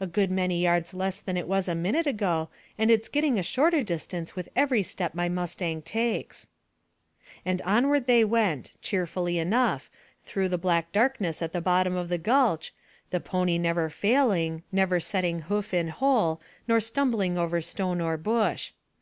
[0.00, 3.42] "A good many yards less than it was a minute ago, and it's getting a
[3.42, 6.48] shorter distance with every step my mustang takes."
[7.44, 9.90] And onward they went, cheerfully enough,
[10.24, 12.72] through the black darkness at the bottom of the gulch,
[13.10, 18.72] the pony never failing, never setting hoof in hole nor stumbling over stone or bush.